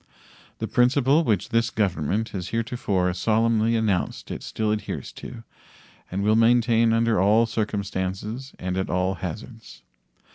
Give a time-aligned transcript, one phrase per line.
[0.57, 5.43] The principle which this Government has heretofore solemnly announced it still adheres to,
[6.09, 9.83] and will maintain under all circumstances and at all hazards.